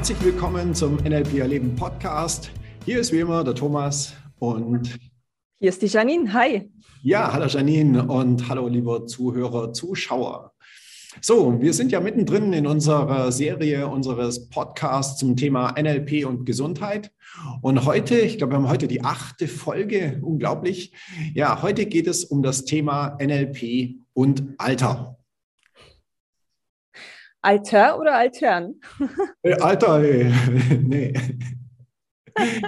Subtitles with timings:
[0.00, 2.50] Herzlich willkommen zum NLP Erleben Podcast.
[2.86, 4.98] Hier ist wie immer der Thomas und
[5.58, 6.32] hier ist die Janine.
[6.32, 6.70] Hi.
[7.02, 10.54] Ja, hallo Janine und hallo lieber Zuhörer, Zuschauer.
[11.20, 17.12] So, wir sind ja mittendrin in unserer Serie unseres Podcasts zum Thema NLP und Gesundheit.
[17.60, 20.94] Und heute, ich glaube, wir haben heute die achte Folge, unglaublich.
[21.34, 25.19] Ja, heute geht es um das Thema NLP und Alter.
[27.42, 28.80] Alter oder Altern?
[29.42, 29.98] Äh, Alter,
[30.80, 31.14] nee.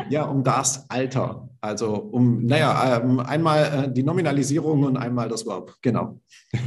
[0.09, 1.49] Ja, um das Alter.
[1.61, 5.75] Also um, naja, ähm, einmal äh, die Nominalisierung und einmal das Verb.
[5.83, 6.21] Genau.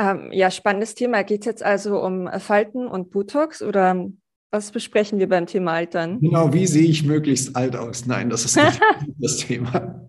[0.00, 1.24] Ähm, ja, spannendes Thema.
[1.24, 4.08] Geht es jetzt also um Falten und Botox oder
[4.52, 6.20] was besprechen wir beim Thema Altern?
[6.20, 8.06] Genau, wie sehe ich möglichst alt aus?
[8.06, 8.80] Nein, das ist nicht
[9.18, 10.08] das Thema.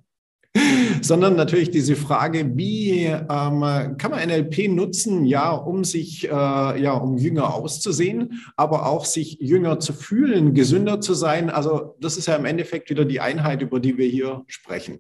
[1.02, 6.94] Sondern natürlich diese Frage, wie ähm, kann man NLP nutzen, ja, um sich, äh, ja,
[6.94, 11.50] um jünger auszusehen, aber auch sich jünger zu fühlen, gesünder zu sein.
[11.50, 15.00] Also das ist ja im Endeffekt wieder die Einheit, über die wir hier sprechen.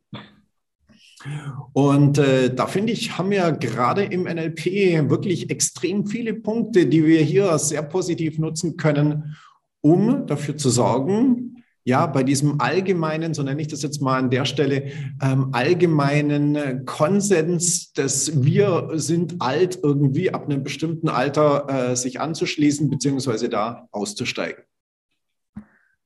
[1.73, 7.05] Und äh, da finde ich, haben wir gerade im NLP wirklich extrem viele Punkte, die
[7.05, 9.36] wir hier sehr positiv nutzen können,
[9.81, 11.48] um dafür zu sorgen,
[11.83, 14.91] ja, bei diesem allgemeinen, so nenne ich das jetzt mal an der Stelle,
[15.22, 22.89] ähm, allgemeinen Konsens, dass wir sind alt, irgendwie ab einem bestimmten Alter äh, sich anzuschließen,
[22.89, 24.63] beziehungsweise da auszusteigen.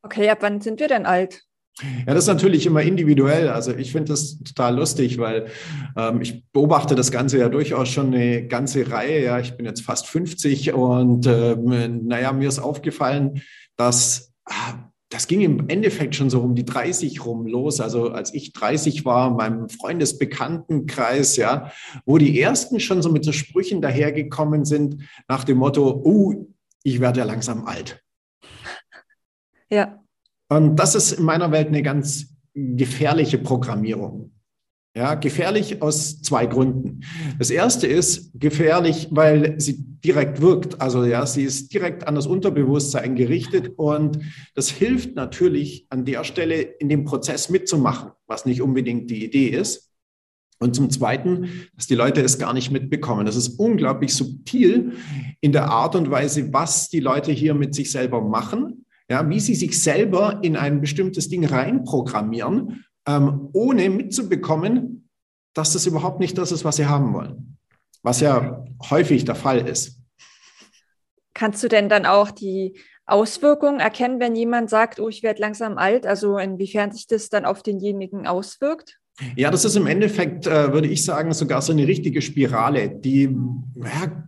[0.03, 1.43] Okay, ab wann sind wir denn alt?
[2.05, 3.49] Ja, das ist natürlich immer individuell.
[3.49, 5.47] Also ich finde das total lustig, weil
[5.97, 9.23] ähm, ich beobachte das Ganze ja durchaus schon eine ganze Reihe.
[9.23, 13.41] Ja, ich bin jetzt fast 50 und ähm, naja, mir ist aufgefallen,
[13.75, 17.79] dass ah, das ging im Endeffekt schon so um die 30 rum los.
[17.79, 21.71] Also als ich 30 war, in meinem Freundesbekanntenkreis, ja,
[22.05, 26.47] wo die ersten schon so mit so Sprüchen dahergekommen sind nach dem Motto, uh,
[26.81, 28.03] ich werde ja langsam alt.
[29.69, 30.03] Ja.
[30.49, 34.32] Und das ist in meiner Welt eine ganz gefährliche Programmierung.
[34.95, 37.01] Ja, gefährlich aus zwei Gründen.
[37.39, 40.81] Das erste ist gefährlich, weil sie direkt wirkt.
[40.81, 44.19] Also ja, sie ist direkt an das Unterbewusstsein gerichtet und
[44.53, 49.47] das hilft natürlich an der Stelle in dem Prozess mitzumachen, was nicht unbedingt die Idee
[49.47, 49.89] ist.
[50.59, 53.25] Und zum Zweiten, dass die Leute es gar nicht mitbekommen.
[53.25, 54.93] Das ist unglaublich subtil
[55.41, 59.39] in der Art und Weise, was die Leute hier mit sich selber machen, ja, wie
[59.39, 65.09] sie sich selber in ein bestimmtes Ding reinprogrammieren ähm, ohne mitzubekommen,
[65.53, 67.57] dass das überhaupt nicht das ist, was sie haben wollen.
[68.01, 69.99] Was ja häufig der Fall ist.
[71.33, 75.77] Kannst du denn dann auch die Auswirkungen erkennen, wenn jemand sagt, oh, ich werde langsam
[75.77, 76.05] alt?
[76.05, 78.99] Also inwiefern sich das dann auf denjenigen auswirkt?
[79.35, 83.35] Ja, das ist im Endeffekt, äh, würde ich sagen, sogar so eine richtige Spirale, die
[83.75, 84.25] ja,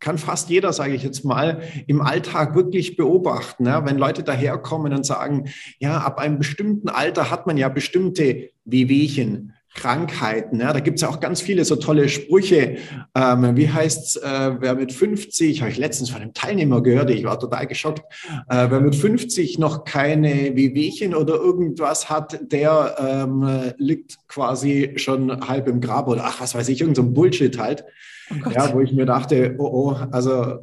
[0.00, 3.66] kann fast jeder, sage ich jetzt mal, im Alltag wirklich beobachten.
[3.66, 3.84] Ja?
[3.84, 5.48] Wenn Leute daherkommen und sagen,
[5.78, 10.60] ja, ab einem bestimmten Alter hat man ja bestimmte Wehwehchen, Krankheiten.
[10.60, 12.78] Ja, da gibt es ja auch ganz viele so tolle Sprüche.
[13.14, 17.24] Ähm, wie heißt's, äh, wer mit 50, habe ich letztens von einem Teilnehmer gehört, ich
[17.24, 18.02] war total geschockt,
[18.48, 25.46] äh, wer mit 50 noch keine Wehwehchen oder irgendwas hat, der ähm, liegt quasi schon
[25.46, 27.84] halb im Grab oder ach, was weiß ich, irgendein so Bullshit halt.
[28.30, 30.58] Oh ja, wo ich mir dachte, oh, oh, also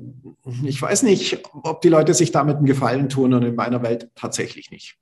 [0.63, 4.09] ich weiß nicht, ob die Leute sich damit einen Gefallen tun und in meiner Welt
[4.15, 4.97] tatsächlich nicht.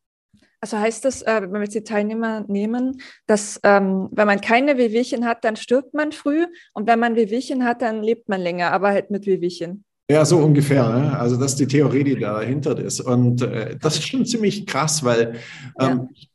[0.62, 4.78] Also heißt das, äh, wenn wir jetzt die Teilnehmer nehmen, dass ähm, wenn man keine
[4.78, 8.72] Wehwehchen hat, dann stirbt man früh und wenn man Wehwehchen hat, dann lebt man länger,
[8.72, 9.84] aber halt mit Wehwehchen.
[10.10, 10.88] Ja, so ungefähr.
[10.88, 11.20] Ne?
[11.20, 13.02] Also das ist die Theorie, die dahinter ist.
[13.02, 15.36] Und äh, das ist schon ziemlich krass, weil
[15.80, 16.28] ähm, ja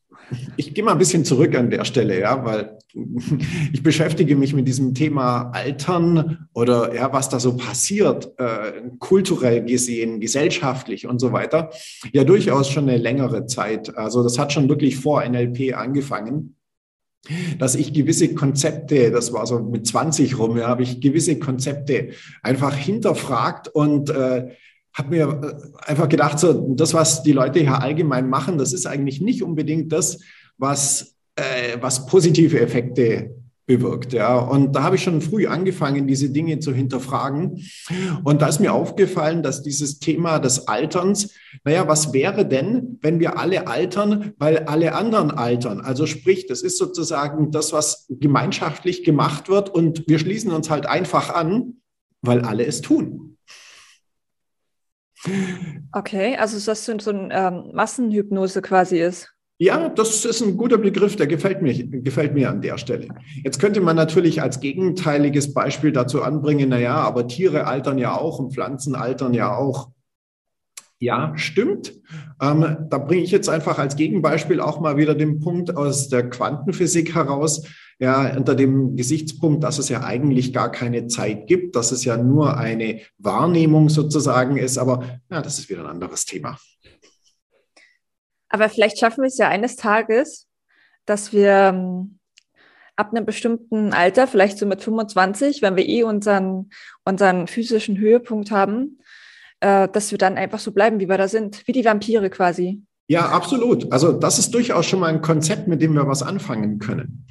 [0.56, 2.78] ich gehe mal ein bisschen zurück an der Stelle, ja, weil
[3.72, 9.65] ich beschäftige mich mit diesem Thema Altern oder ja, was da so passiert, äh, kulturell
[9.65, 11.71] gesehen, gesellschaftlich und so weiter,
[12.12, 13.96] ja durchaus schon eine längere Zeit.
[13.96, 16.55] Also das hat schon wirklich vor NLP angefangen
[17.58, 22.11] dass ich gewisse Konzepte, das war so mit 20 rum, ja, habe ich gewisse Konzepte
[22.43, 24.55] einfach hinterfragt und äh,
[24.93, 25.41] habe mir
[25.84, 29.43] äh, einfach gedacht, so das, was die Leute hier allgemein machen, das ist eigentlich nicht
[29.43, 30.20] unbedingt das,
[30.56, 33.35] was, äh, was positive Effekte
[33.69, 34.12] bewirkt.
[34.14, 34.38] Ja.
[34.38, 37.62] Und da habe ich schon früh angefangen, diese Dinge zu hinterfragen.
[38.25, 43.20] Und da ist mir aufgefallen, dass dieses Thema des Alterns, naja, was wäre denn, wenn
[43.20, 45.81] wir alle altern, weil alle anderen altern?
[45.81, 50.87] Also sprich, das ist sozusagen das, was gemeinschaftlich gemacht wird und wir schließen uns halt
[50.87, 51.75] einfach an,
[52.23, 53.37] weil alle es tun.
[55.93, 59.34] Okay, also dass so, so eine ähm, Massenhypnose quasi ist.
[59.60, 63.08] Ja, das ist ein guter Begriff, der gefällt mir, gefällt mir an der Stelle.
[63.43, 68.38] Jetzt könnte man natürlich als gegenteiliges Beispiel dazu anbringen, naja, aber Tiere altern ja auch
[68.38, 69.90] und Pflanzen altern ja auch.
[71.00, 71.93] Ja, stimmt.
[72.40, 76.28] Ähm, da bringe ich jetzt einfach als Gegenbeispiel auch mal wieder den Punkt aus der
[76.28, 77.64] Quantenphysik heraus.
[78.00, 82.16] Ja, unter dem Gesichtspunkt, dass es ja eigentlich gar keine Zeit gibt, dass es ja
[82.16, 84.78] nur eine Wahrnehmung sozusagen ist.
[84.78, 86.56] Aber ja, das ist wieder ein anderes Thema.
[88.49, 90.47] Aber vielleicht schaffen wir es ja eines Tages,
[91.05, 92.19] dass wir ähm,
[92.97, 96.71] ab einem bestimmten Alter, vielleicht so mit 25, wenn wir eh unseren,
[97.05, 98.99] unseren physischen Höhepunkt haben,
[99.61, 102.83] äh, dass wir dann einfach so bleiben, wie wir da sind, wie die Vampire quasi.
[103.10, 103.90] Ja, absolut.
[103.90, 107.25] Also das ist durchaus schon mal ein Konzept, mit dem wir was anfangen können.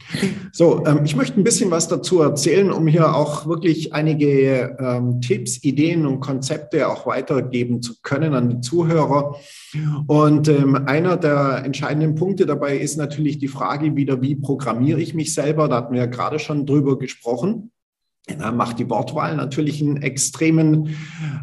[0.52, 5.22] So, ähm, ich möchte ein bisschen was dazu erzählen, um hier auch wirklich einige ähm,
[5.22, 9.36] Tipps, Ideen und Konzepte auch weitergeben zu können an die Zuhörer.
[10.08, 15.14] Und ähm, einer der entscheidenden Punkte dabei ist natürlich die Frage wieder, wie programmiere ich
[15.14, 15.68] mich selber?
[15.68, 17.72] Da hatten wir ja gerade schon drüber gesprochen.
[18.54, 20.96] Macht die Wortwahl natürlich einen extremen,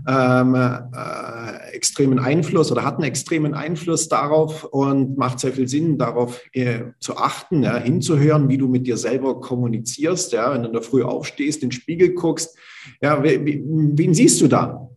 [0.07, 5.97] ähm, äh, extremen Einfluss oder hat einen extremen Einfluss darauf und macht sehr viel Sinn,
[5.97, 10.33] darauf äh, zu achten, ja, hinzuhören, wie du mit dir selber kommunizierst.
[10.33, 12.57] Ja, wenn du da früh aufstehst, in den Spiegel guckst,
[13.01, 14.89] ja, wen siehst du da?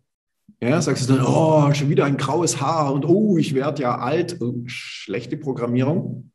[0.60, 4.00] Ja, sagst du dann, oh, schon wieder ein graues Haar und oh, ich werde ja
[4.00, 4.40] alt.
[4.66, 6.32] Schlechte Programmierung.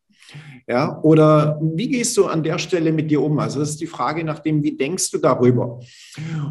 [0.69, 3.39] Ja, oder wie gehst du an der Stelle mit dir um?
[3.39, 5.81] Also das ist die Frage nach dem, wie denkst du darüber?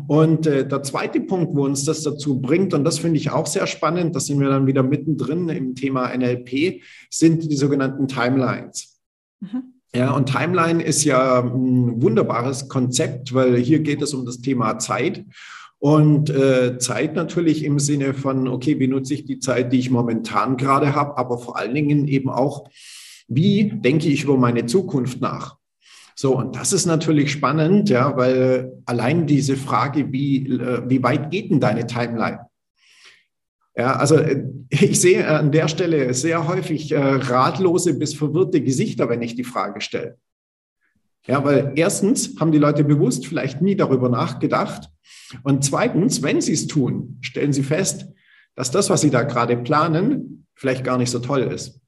[0.07, 3.45] Und äh, der zweite Punkt, wo uns das dazu bringt, und das finde ich auch
[3.45, 8.99] sehr spannend, da sind wir dann wieder mittendrin im Thema NLP, sind die sogenannten Timelines.
[9.39, 9.73] Mhm.
[9.93, 14.77] Ja, und Timeline ist ja ein wunderbares Konzept, weil hier geht es um das Thema
[14.79, 15.25] Zeit.
[15.79, 19.89] Und äh, Zeit natürlich im Sinne von, okay, wie nutze ich die Zeit, die ich
[19.89, 22.69] momentan gerade habe, aber vor allen Dingen eben auch,
[23.33, 25.57] wie denke ich über meine Zukunft nach?
[26.15, 31.31] So, und das ist natürlich spannend, ja, weil allein diese Frage, wie, äh, wie weit
[31.31, 32.41] geht denn deine Timeline?
[33.75, 39.09] Ja, also äh, ich sehe an der Stelle sehr häufig äh, ratlose bis verwirrte Gesichter,
[39.09, 40.17] wenn ich die Frage stelle.
[41.27, 44.89] Ja, weil erstens haben die Leute bewusst vielleicht nie darüber nachgedacht.
[45.43, 48.07] Und zweitens, wenn sie es tun, stellen sie fest,
[48.55, 51.80] dass das, was sie da gerade planen, vielleicht gar nicht so toll ist.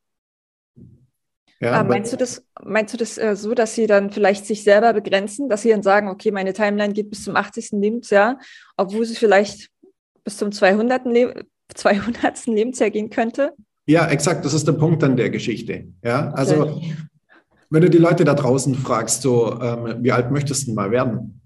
[1.64, 4.64] Ja, äh, meinst du das, meinst du das äh, so, dass sie dann vielleicht sich
[4.64, 7.72] selber begrenzen, dass sie dann sagen, okay, meine Timeline geht bis zum 80.
[7.72, 8.40] Lebensjahr,
[8.78, 9.70] obwohl sie vielleicht
[10.24, 11.06] bis zum 200.
[11.06, 12.46] Le 200.
[12.48, 13.54] Lebensjahr gehen könnte?
[13.86, 15.88] Ja, exakt, das ist der Punkt an der Geschichte.
[16.04, 16.38] Ja, okay.
[16.38, 16.82] also
[17.70, 21.42] wenn du die Leute da draußen fragst, so, ähm, wie alt möchtest du mal werden?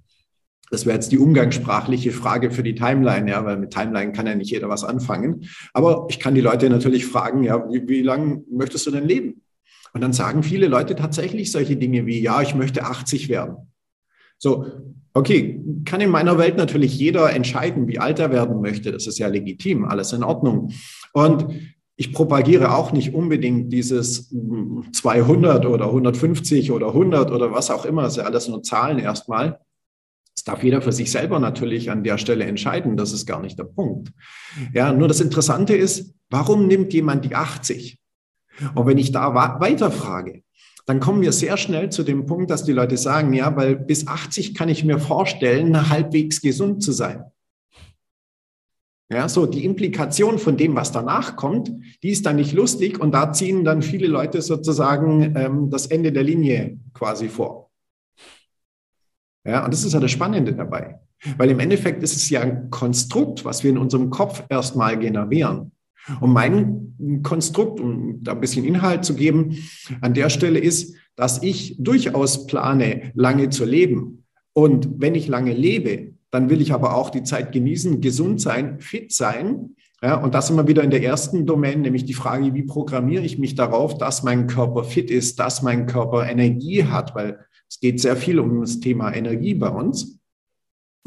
[0.69, 4.35] Das wäre jetzt die umgangssprachliche Frage für die Timeline, ja, weil mit Timeline kann ja
[4.35, 5.47] nicht jeder was anfangen.
[5.73, 9.41] Aber ich kann die Leute natürlich fragen, ja, wie, wie lange möchtest du denn leben?
[9.97, 13.73] Und dann sagen viele Leute tatsächlich solche Dinge wie, ja, ich möchte 80 werden.
[14.37, 14.67] So,
[15.15, 18.91] okay, kann in meiner Welt natürlich jeder entscheiden, wie alt er werden möchte.
[18.91, 20.71] Das ist ja legitim, alles in Ordnung.
[21.13, 21.47] Und
[21.95, 24.31] ich propagiere auch nicht unbedingt dieses
[24.93, 28.03] 200 oder 150 oder 100 oder was auch immer.
[28.03, 29.61] Das ist ja alles nur Zahlen erstmal.
[30.35, 32.97] Das darf jeder für sich selber natürlich an der Stelle entscheiden.
[32.97, 34.11] Das ist gar nicht der Punkt.
[34.75, 37.97] Ja, nur das Interessante ist, warum nimmt jemand die 80?
[38.75, 40.43] Und wenn ich da weiterfrage,
[40.85, 44.07] dann kommen wir sehr schnell zu dem Punkt, dass die Leute sagen, ja, weil bis
[44.07, 47.25] 80 kann ich mir vorstellen, halbwegs gesund zu sein.
[49.09, 51.71] Ja, so die Implikation von dem, was danach kommt,
[52.03, 56.11] die ist dann nicht lustig und da ziehen dann viele Leute sozusagen ähm, das Ende
[56.11, 57.71] der Linie quasi vor.
[59.45, 60.99] Ja, und das ist ja das Spannende dabei,
[61.37, 65.71] weil im Endeffekt ist es ja ein Konstrukt, was wir in unserem Kopf erstmal generieren.
[66.21, 69.57] Und mein Konstrukt, um da ein bisschen Inhalt zu geben,
[70.01, 74.23] an der Stelle ist, dass ich durchaus plane, lange zu leben.
[74.53, 78.79] Und wenn ich lange lebe, dann will ich aber auch die Zeit genießen, gesund sein,
[78.79, 79.75] fit sein.
[80.01, 83.39] Ja, und das wir wieder in der ersten Domain, nämlich die Frage, wie programmiere ich
[83.39, 87.99] mich darauf, dass mein Körper fit ist, dass mein Körper Energie hat, weil es geht
[87.99, 90.19] sehr viel um das Thema Energie bei uns.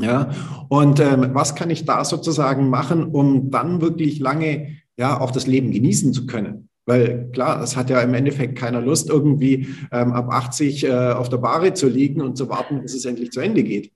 [0.01, 0.31] Ja,
[0.69, 5.47] und ähm, was kann ich da sozusagen machen, um dann wirklich lange ja, auch das
[5.47, 6.69] Leben genießen zu können.
[6.85, 11.31] Weil klar, es hat ja im Endeffekt keiner Lust, irgendwie ähm, ab 80 äh, auf
[11.31, 13.93] der Bahre zu liegen und zu warten, bis es endlich zu Ende geht.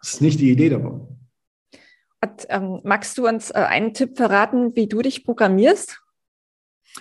[0.00, 1.08] Das ist nicht die Idee davon.
[2.22, 6.00] Und, ähm, magst du uns äh, einen Tipp verraten, wie du dich programmierst?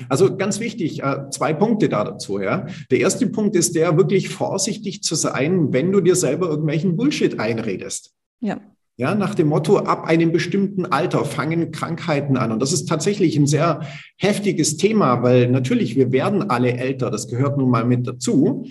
[0.10, 2.42] Also ganz wichtig, äh, zwei Punkte da dazu.
[2.42, 2.68] Ja.
[2.92, 7.40] Der erste Punkt ist der, wirklich vorsichtig zu sein, wenn du dir selber irgendwelchen Bullshit
[7.40, 8.14] einredest.
[8.42, 8.60] Ja.
[8.98, 12.54] Ja, nach dem Motto, ab einem bestimmten Alter fangen Krankheiten an.
[12.54, 13.82] Und das ist tatsächlich ein sehr
[14.18, 17.12] heftiges Thema, weil natürlich, wir werden alle älter.
[17.12, 18.66] Das gehört nun mal mit dazu.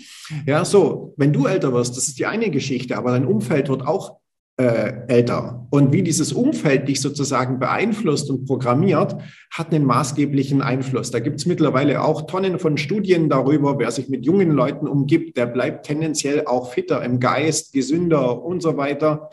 [0.47, 3.87] Ja, so, wenn du älter wirst, das ist die eine Geschichte, aber dein Umfeld wird
[3.87, 4.17] auch
[4.57, 5.67] äh, älter.
[5.71, 9.17] Und wie dieses Umfeld dich sozusagen beeinflusst und programmiert,
[9.51, 11.11] hat einen maßgeblichen Einfluss.
[11.11, 15.37] Da gibt es mittlerweile auch Tonnen von Studien darüber, wer sich mit jungen Leuten umgibt,
[15.37, 19.31] der bleibt tendenziell auch fitter im Geist, gesünder und so weiter.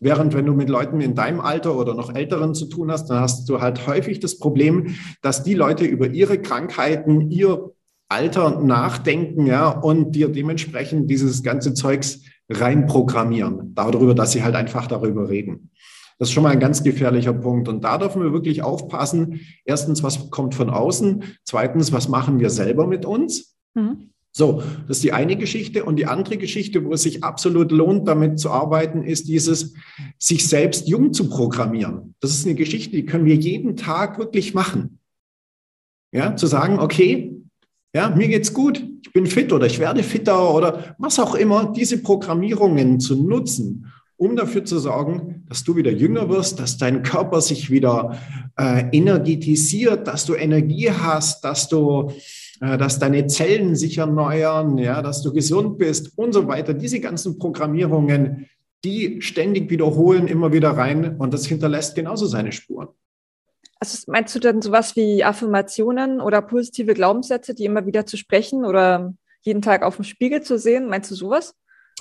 [0.00, 3.20] Während wenn du mit Leuten in deinem Alter oder noch älteren zu tun hast, dann
[3.20, 7.70] hast du halt häufig das Problem, dass die Leute über ihre Krankheiten, ihr
[8.08, 14.86] Alter nachdenken, ja, und dir dementsprechend dieses ganze Zeugs reinprogrammieren, darüber, dass sie halt einfach
[14.86, 15.70] darüber reden.
[16.18, 17.68] Das ist schon mal ein ganz gefährlicher Punkt.
[17.68, 19.40] Und da dürfen wir wirklich aufpassen.
[19.64, 21.24] Erstens, was kommt von außen?
[21.44, 23.56] Zweitens, was machen wir selber mit uns?
[23.74, 24.10] Mhm.
[24.36, 25.84] So, das ist die eine Geschichte.
[25.84, 29.74] Und die andere Geschichte, wo es sich absolut lohnt, damit zu arbeiten, ist dieses,
[30.18, 32.16] sich selbst jung zu programmieren.
[32.18, 34.98] Das ist eine Geschichte, die können wir jeden Tag wirklich machen.
[36.12, 37.36] Ja, zu sagen, okay,
[37.94, 41.72] ja, mir geht's gut, ich bin fit oder ich werde fitter oder was auch immer,
[41.72, 47.04] diese Programmierungen zu nutzen, um dafür zu sorgen, dass du wieder jünger wirst, dass dein
[47.04, 48.18] Körper sich wieder
[48.56, 52.12] äh, energetisiert, dass du Energie hast, dass du
[52.60, 56.74] dass deine Zellen sich erneuern, ja, dass du gesund bist und so weiter.
[56.74, 58.46] Diese ganzen Programmierungen,
[58.84, 62.88] die ständig wiederholen, immer wieder rein und das hinterlässt genauso seine Spuren.
[63.80, 68.64] Also meinst du denn sowas wie Affirmationen oder positive Glaubenssätze, die immer wieder zu sprechen
[68.64, 70.88] oder jeden Tag auf dem Spiegel zu sehen?
[70.88, 71.54] Meinst du sowas?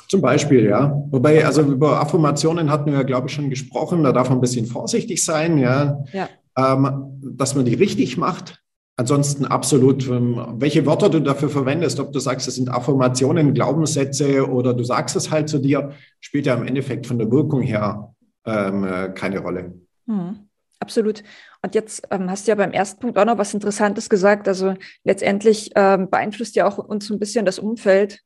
[0.08, 1.04] Zum Beispiel, ja.
[1.10, 4.04] Wobei, also über Affirmationen hatten wir, glaube ich, schon gesprochen.
[4.04, 6.04] Da darf man ein bisschen vorsichtig sein, ja.
[6.14, 6.30] ja.
[6.58, 8.63] Ähm, dass man die richtig macht.
[8.96, 14.48] Ansonsten absolut, ähm, welche Wörter du dafür verwendest, ob du sagst, es sind Affirmationen, Glaubenssätze
[14.48, 18.14] oder du sagst es halt zu dir, spielt ja im Endeffekt von der Wirkung her
[18.46, 19.74] ähm, äh, keine Rolle.
[20.08, 20.48] Hm.
[20.84, 21.24] Absolut.
[21.62, 24.50] Und jetzt ähm, hast du ja beim ersten Punkt auch noch was Interessantes gesagt.
[24.50, 24.74] Also
[25.06, 28.20] letztendlich ähm, beeinflusst ja auch uns so ein bisschen das Umfeld.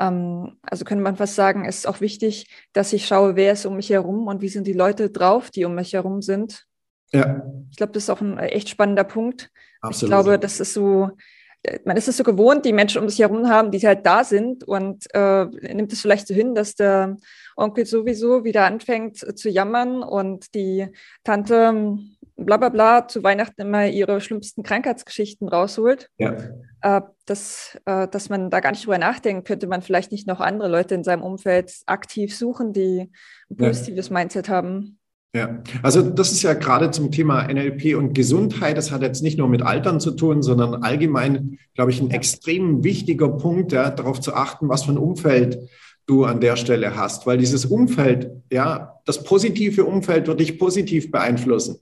[0.00, 3.66] Ähm, also könnte man fast sagen, es ist auch wichtig, dass ich schaue, wer ist
[3.66, 6.64] um mich herum und wie sind die Leute drauf, die um mich herum sind.
[7.12, 7.42] Ja.
[7.70, 9.50] Ich glaube, das ist auch ein echt spannender Punkt.
[9.80, 10.02] Absolut.
[10.02, 11.10] Ich glaube, das ist so,
[11.62, 14.24] äh, man ist es so gewohnt, die Menschen um sich herum haben, die halt da
[14.24, 17.16] sind und äh, nimmt es vielleicht so hin, dass der
[17.56, 20.88] Onkel sowieso wieder anfängt zu jammern und die
[21.24, 21.98] Tante
[22.38, 26.08] bla bla bla zu Weihnachten immer ihre schlimmsten Krankheitsgeschichten rausholt.
[26.18, 26.36] Ja.
[26.82, 30.40] Äh, dass, äh, dass man da gar nicht drüber nachdenkt, könnte man vielleicht nicht noch
[30.40, 33.10] andere Leute in seinem Umfeld aktiv suchen, die
[33.50, 34.14] ein positives ja.
[34.14, 34.97] Mindset haben.
[35.34, 38.78] Ja, also das ist ja gerade zum Thema NLP und Gesundheit.
[38.78, 42.82] Das hat jetzt nicht nur mit Altern zu tun, sondern allgemein, glaube ich, ein extrem
[42.82, 45.58] wichtiger Punkt, ja, darauf zu achten, was für ein Umfeld
[46.06, 51.10] du an der Stelle hast, weil dieses Umfeld, ja, das positive Umfeld wird dich positiv
[51.10, 51.76] beeinflussen,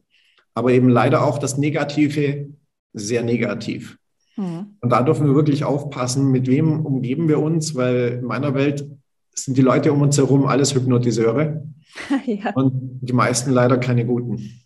[0.53, 2.49] aber eben leider auch das Negative
[2.93, 3.97] sehr negativ.
[4.37, 4.77] Mhm.
[4.81, 8.91] Und da dürfen wir wirklich aufpassen, mit wem umgeben wir uns, weil in meiner Welt
[9.33, 11.63] sind die Leute um uns herum alles Hypnotiseure
[12.27, 12.53] ja.
[12.55, 14.63] und die meisten leider keine guten.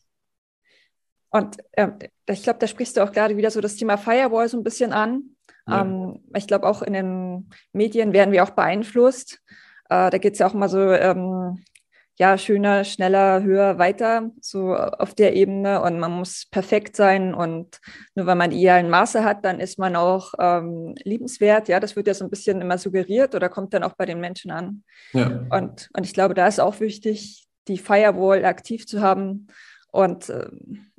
[1.31, 1.89] Und äh,
[2.29, 4.93] ich glaube, da sprichst du auch gerade wieder so das Thema Firewall so ein bisschen
[4.93, 5.37] an.
[5.67, 5.83] Ja.
[5.83, 9.41] Ähm, ich glaube, auch in den Medien werden wir auch beeinflusst.
[9.89, 11.63] Äh, da geht es ja auch mal so, ähm,
[12.21, 15.81] ja, schöner, schneller, höher, weiter, so auf der Ebene.
[15.81, 17.33] Und man muss perfekt sein.
[17.33, 17.81] Und
[18.15, 21.69] nur weil man idealen Maße hat, dann ist man auch ähm, liebenswert.
[21.69, 24.21] Ja, das wird ja so ein bisschen immer suggeriert oder kommt dann auch bei den
[24.21, 24.85] Menschen an.
[25.15, 25.47] Ja.
[25.49, 29.47] Und, und ich glaube, da ist auch wichtig, die Firewall aktiv zu haben
[29.91, 30.51] und äh,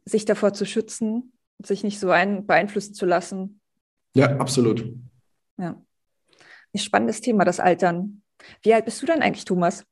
[0.05, 3.61] sich davor zu schützen, sich nicht so ein, beeinflussen zu lassen.
[4.15, 4.91] Ja, absolut.
[5.59, 5.79] Ja.
[6.73, 8.23] Ein spannendes Thema, das Altern.
[8.63, 9.85] Wie alt bist du denn eigentlich, Thomas?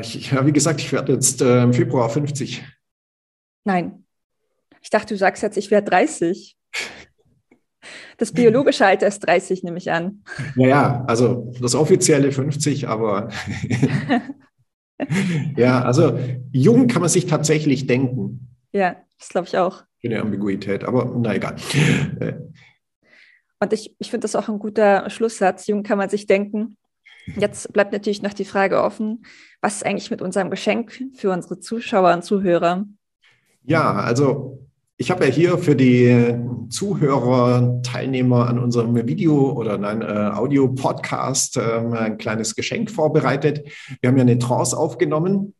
[0.00, 2.62] Ich, ja, wie gesagt, ich werde jetzt äh, im Februar 50.
[3.64, 4.04] Nein.
[4.80, 6.56] Ich dachte, du sagst jetzt, ich werde 30.
[8.16, 10.22] Das biologische Alter ist 30, nehme ich an.
[10.54, 13.28] Naja, also das offizielle 50, aber
[15.56, 16.18] ja, also
[16.52, 18.56] jung kann man sich tatsächlich denken.
[18.72, 19.82] Ja, das glaube ich auch.
[20.00, 21.56] Schöne Ambiguität, aber na egal.
[23.60, 25.66] Und ich, ich finde das auch ein guter Schlusssatz.
[25.66, 26.76] Jung kann man sich denken.
[27.36, 29.24] Jetzt bleibt natürlich noch die Frage offen,
[29.60, 32.84] was ist eigentlich mit unserem Geschenk für unsere Zuschauer und Zuhörer?
[33.64, 34.58] Ja, also
[34.96, 36.34] ich habe ja hier für die
[36.68, 43.68] Zuhörer, Teilnehmer an unserem Video oder nein, äh, Audio-Podcast äh, ein kleines Geschenk vorbereitet.
[44.00, 45.54] Wir haben ja eine Trance aufgenommen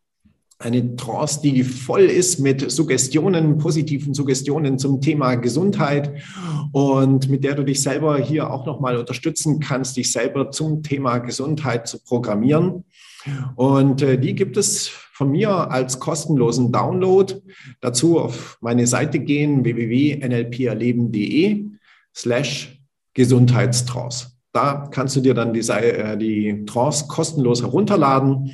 [0.62, 6.12] eine Trance, die voll ist mit Suggestionen, positiven Suggestionen zum Thema Gesundheit
[6.72, 11.18] und mit der du dich selber hier auch nochmal unterstützen kannst, dich selber zum Thema
[11.18, 12.84] Gesundheit zu programmieren.
[13.54, 17.34] Und äh, die gibt es von mir als kostenlosen Download.
[17.80, 21.66] Dazu auf meine Seite gehen, www.nlperleben.de
[22.14, 22.82] slash
[23.14, 24.32] Gesundheitstrance.
[24.52, 28.52] Da kannst du dir dann die, äh, die Trance kostenlos herunterladen.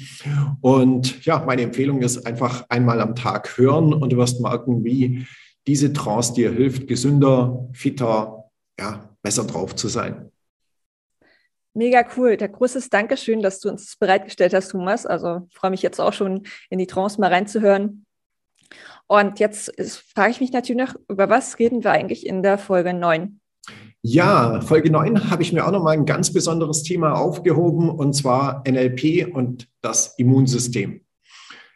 [0.61, 5.26] Und ja, meine Empfehlung ist einfach einmal am Tag hören und du wirst merken, wie
[5.67, 8.45] diese Trance dir hilft, gesünder, fitter,
[8.78, 10.31] ja, besser drauf zu sein.
[11.75, 12.37] Mega cool.
[12.37, 15.05] Der großes Dankeschön, dass du uns das bereitgestellt hast, Thomas.
[15.05, 18.07] Also freue mich jetzt auch schon in die Trance mal reinzuhören.
[19.07, 19.73] Und jetzt
[20.14, 23.40] frage ich mich natürlich noch, über was reden wir eigentlich in der Folge 9?
[24.02, 28.62] Ja, Folge 9 habe ich mir auch nochmal ein ganz besonderes Thema aufgehoben, und zwar
[28.69, 31.00] NLP und das Immunsystem.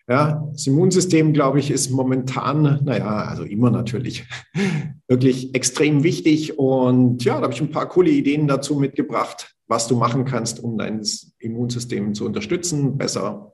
[0.09, 4.25] Ja, das Immunsystem, glaube ich, ist momentan, naja, also immer natürlich,
[5.09, 6.59] wirklich extrem wichtig.
[6.59, 10.63] Und ja, da habe ich ein paar coole Ideen dazu mitgebracht, was du machen kannst,
[10.63, 11.03] um dein
[11.39, 13.53] Immunsystem zu unterstützen, besser,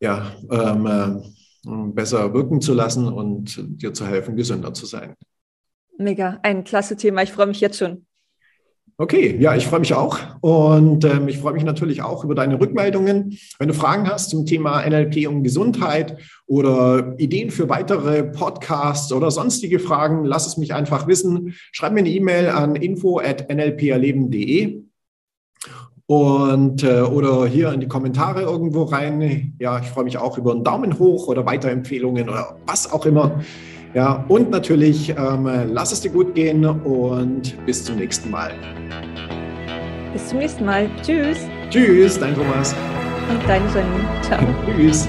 [0.00, 5.16] ja, ähm, äh, besser wirken zu lassen und dir zu helfen, gesünder zu sein.
[6.02, 7.22] Mega, ein klasse Thema.
[7.22, 8.06] Ich freue mich jetzt schon.
[8.98, 12.60] Okay, ja, ich freue mich auch und ähm, ich freue mich natürlich auch über deine
[12.60, 13.38] Rückmeldungen.
[13.58, 19.30] Wenn du Fragen hast zum Thema NLP und Gesundheit oder Ideen für weitere Podcasts oder
[19.30, 21.54] sonstige Fragen, lass es mich einfach wissen.
[21.72, 24.82] Schreib mir eine E-Mail an info@nlperleben.de
[26.06, 29.54] und äh, oder hier in die Kommentare irgendwo rein.
[29.58, 33.40] Ja, ich freue mich auch über einen Daumen hoch oder Weiterempfehlungen oder was auch immer.
[33.94, 38.52] Ja, und natürlich ähm, lass es dir gut gehen und bis zum nächsten Mal.
[40.12, 40.88] Bis zum nächsten Mal.
[41.02, 41.38] Tschüss.
[41.70, 42.74] Tschüss, dein Thomas.
[43.30, 44.04] Und dein Janine.
[44.22, 44.40] Ciao.
[44.76, 45.06] Tschüss.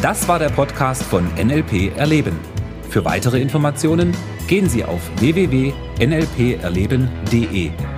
[0.00, 2.38] Das war der Podcast von NLP Erleben.
[2.90, 4.16] Für weitere Informationen
[4.48, 7.91] gehen Sie auf www.nlperleben.de.